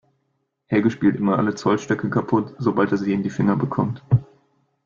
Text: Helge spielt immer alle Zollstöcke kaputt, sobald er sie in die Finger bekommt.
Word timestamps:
Helge 0.65 0.89
spielt 0.89 1.17
immer 1.17 1.37
alle 1.37 1.53
Zollstöcke 1.53 2.09
kaputt, 2.09 2.55
sobald 2.57 2.91
er 2.91 2.97
sie 2.97 3.13
in 3.13 3.21
die 3.21 3.29
Finger 3.29 3.55
bekommt. 3.55 4.01